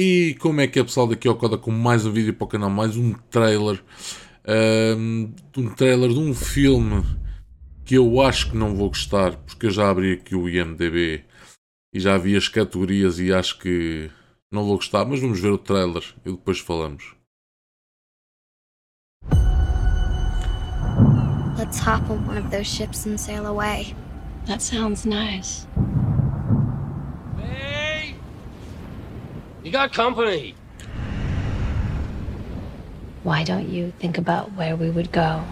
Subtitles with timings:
[0.00, 2.48] E como é que é pessoal daqui ao Coda com mais um vídeo para o
[2.48, 3.82] canal, mais um trailer
[4.96, 7.04] um, um trailer de um filme
[7.84, 11.24] que eu acho que não vou gostar porque eu já abri aqui o IMDB
[11.92, 14.08] e já vi as categorias e acho que
[14.52, 17.16] não vou gostar, mas vamos ver o trailer e depois falamos.
[21.58, 23.96] Let's hop on one of those ships and sail away.
[24.46, 25.66] That sounds nice.
[29.68, 30.54] You got company.
[33.22, 35.44] Why don't you think about where we would go?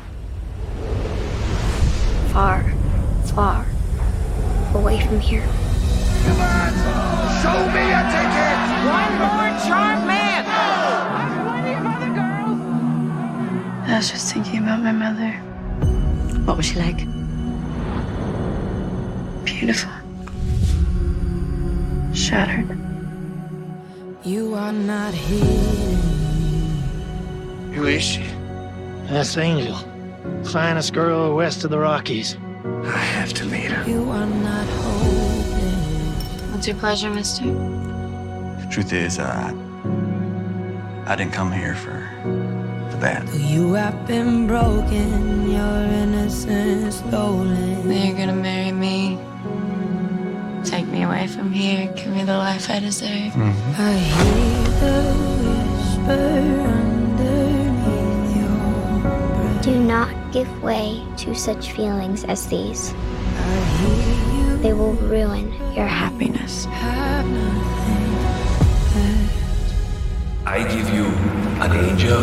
[2.28, 2.64] Far,
[3.26, 3.66] far
[4.72, 5.44] away from here.
[7.42, 8.56] Show me a ticket!
[8.88, 10.46] One more charm man!
[13.86, 15.32] I was just thinking about my mother.
[16.46, 17.04] What was she like?
[19.44, 19.92] Beautiful.
[22.14, 22.85] Shattered.
[24.26, 25.38] You are not here.
[27.74, 28.24] Who is she?
[29.04, 29.76] That's Angel.
[30.46, 32.36] Finest girl west of the Rockies.
[32.64, 33.88] I have to meet her.
[33.88, 36.50] You are not holding.
[36.50, 37.44] What's your pleasure, mister?
[37.44, 39.52] The truth is, uh,
[41.06, 42.10] I didn't come here for
[42.90, 43.28] the bad.
[43.32, 47.86] You have been broken, your innocence stolen.
[47.88, 49.20] Then you're gonna marry me.
[50.96, 51.92] Take me away from here.
[51.94, 53.10] Give me the life I deserve.
[53.34, 53.82] Mm-hmm.
[53.82, 54.96] I hear the
[55.44, 56.24] whisper
[56.80, 58.56] underneath your
[59.02, 59.62] breath.
[59.62, 62.94] Do not give way to such feelings as these.
[62.94, 62.96] I
[63.76, 66.64] hear you They will ruin your happiness.
[66.64, 67.26] have.
[70.46, 71.04] I give you
[71.60, 72.22] an angel.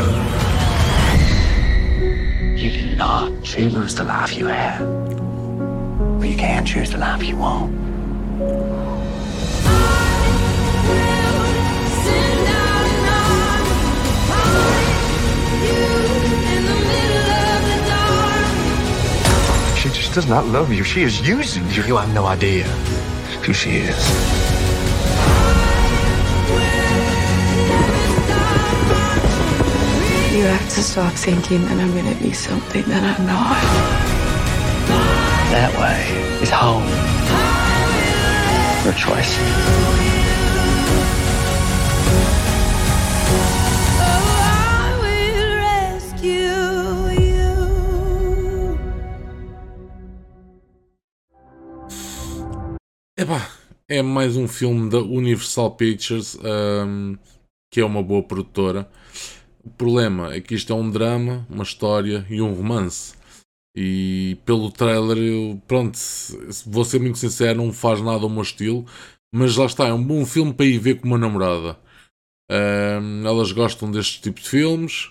[2.58, 4.80] You cannot choose the life you have,
[6.20, 7.92] but you can choose the life you want.
[8.34, 8.45] Send
[12.50, 13.78] out an army,
[14.28, 15.86] find you
[16.54, 19.78] in the middle of the dark.
[19.78, 20.83] She just does not love you.
[20.83, 21.83] She is using you.
[21.83, 22.64] You have no idea
[23.44, 24.10] who she is.
[30.33, 33.61] You have to stop thinking that I'm gonna be something that I'm not.
[35.52, 36.10] That way
[36.42, 36.89] is home.
[38.83, 39.39] Your choice.
[53.17, 53.49] Epá,
[53.88, 57.15] é mais um filme da Universal Pictures, ahm,
[57.71, 58.89] que é uma boa produtora.
[59.64, 63.14] O problema é que isto é um drama, uma história e um romance.
[63.76, 65.98] E pelo trailer, eu, pronto,
[66.67, 68.86] vou ser muito sincero, não faz nada ao meu estilo.
[69.34, 71.80] Mas lá está, é um bom filme para ir ver com uma namorada.
[72.52, 75.10] Ahm, elas gostam deste tipo de filmes.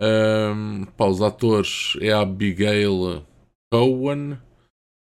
[0.00, 3.24] Ahm, pá, os atores é a Abigail
[3.72, 4.38] Cowan.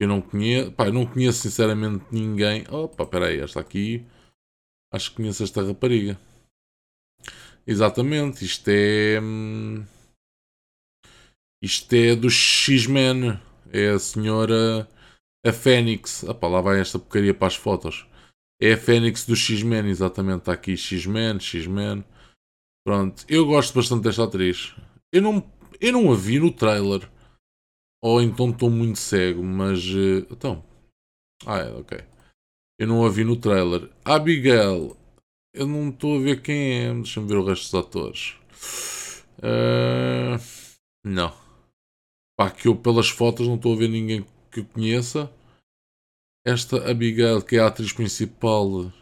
[0.02, 2.66] Eu não conheço, pá, eu não conheço sinceramente ninguém.
[2.70, 4.06] Opa, peraí, esta aqui.
[4.94, 6.20] Acho que conheço esta rapariga.
[7.66, 9.20] Exatamente, isto é.
[9.22, 9.86] hum,
[11.62, 13.40] Isto é do X-Men.
[13.72, 14.88] É a senhora.
[15.46, 16.24] A Fênix.
[16.24, 18.06] Opa, lá vai esta porcaria para as fotos.
[18.62, 20.40] É a Fênix do X-Men, exatamente.
[20.40, 22.03] Está aqui X-Men, X-Men.
[22.86, 24.75] Pronto, eu gosto bastante desta atriz.
[25.14, 27.09] Eu não, eu não a vi no trailer.
[28.02, 29.80] Ou então estou muito cego, mas.
[29.80, 30.64] eh, então.
[31.46, 32.00] Ah, é, ok.
[32.80, 33.90] Eu não a vi no trailer.
[34.06, 34.97] Abigail.
[35.53, 36.94] Eu não estou a ver quem é.
[36.94, 38.36] Deixa-me ver o resto dos atores.
[39.41, 40.38] Eh,
[41.03, 41.49] não.
[42.40, 45.30] Pá, que eu pelas fotos não estou a ver ninguém que eu conheça.
[46.48, 48.94] Esta Abigail, que é a atriz principal.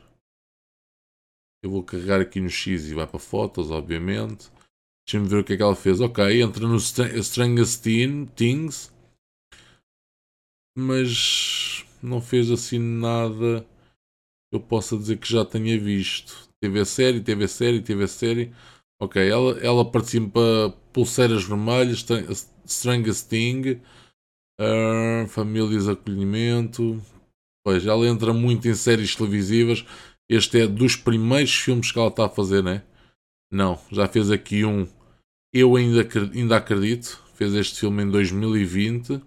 [1.64, 4.50] Eu vou carregar aqui no X e vai para fotos, obviamente.
[5.06, 6.02] Deixa-me ver o que é que ela fez.
[6.02, 7.84] Ok, entra no Str- Strangest
[8.36, 8.92] Things.
[10.76, 13.64] Mas não fez assim nada
[14.52, 16.50] eu possa dizer que já tenha visto.
[16.60, 18.52] Teve a série, teve a série, teve a série.
[19.00, 22.26] Ok, ela, ela participa Pulseiras Vermelhas, Stra-
[22.66, 23.80] Strangest Thing,
[24.60, 27.02] ah, Famílias de Acolhimento.
[27.64, 29.86] Pois, ela entra muito em séries televisivas.
[30.30, 32.84] Este é dos primeiros filmes que ela está a fazer, né?
[33.52, 34.88] Não, já fez aqui um.
[35.54, 37.24] Eu ainda, ainda acredito.
[37.36, 39.22] Fez este filme em 2020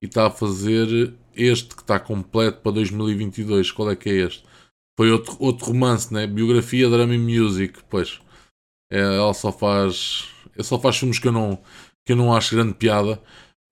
[0.00, 3.72] e está a fazer este que está completo para 2022.
[3.72, 4.44] Qual é que é este?
[4.96, 6.26] Foi outro, outro romance, né?
[6.26, 7.80] Biografia, drama e music.
[7.90, 8.20] Pois,
[8.98, 10.28] ela só faz.
[10.54, 11.58] Ela só faz filmes que eu não,
[12.06, 13.20] que eu não acho grande piada,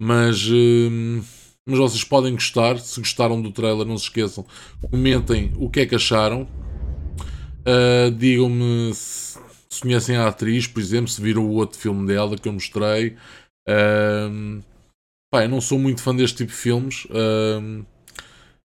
[0.01, 0.49] mas.
[0.51, 1.23] hum,
[1.67, 2.79] mas vocês podem gostar.
[2.79, 4.45] Se gostaram do trailer, não se esqueçam.
[4.91, 6.49] Comentem o que é que acharam.
[7.61, 9.39] Uh, Digam-me se,
[9.69, 13.17] se conhecem a atriz, por exemplo, se viram o outro filme dela que eu mostrei.
[13.69, 14.63] Uh,
[15.31, 17.05] pá, eu não sou muito fã deste tipo de filmes.
[17.05, 17.85] Uh,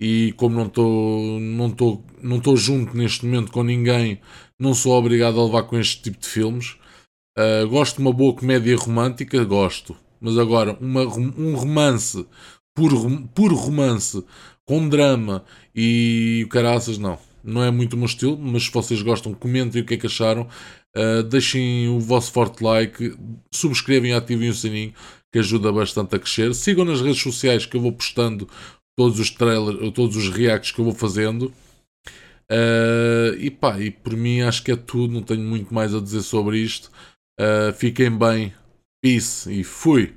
[0.01, 4.19] e como não estou não tô, não tô junto neste momento com ninguém,
[4.59, 6.75] não sou obrigado a levar com este tipo de filmes.
[7.37, 9.95] Uh, gosto de uma boa comédia romântica, gosto.
[10.19, 12.25] Mas agora, uma, um romance,
[12.75, 14.23] puro, romance,
[14.65, 15.43] com drama
[15.75, 17.17] e caraças, não.
[17.43, 20.07] Não é muito o meu estilo, mas se vocês gostam, comentem o que é que
[20.07, 20.47] acharam.
[20.95, 23.15] Uh, deixem o vosso forte like,
[23.51, 24.93] subscrevam e ativem o sininho,
[25.31, 26.53] que ajuda bastante a crescer.
[26.55, 28.47] Sigam nas redes sociais que eu vou postando
[28.97, 31.53] todos os trailers, todos os reacts que eu vou fazendo.
[32.51, 36.01] Uh, e pá, e por mim acho que é tudo, não tenho muito mais a
[36.01, 36.91] dizer sobre isto.
[37.39, 38.53] Uh, fiquem bem,
[39.01, 40.09] peace e fui!